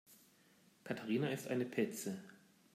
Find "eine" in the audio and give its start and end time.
1.47-1.63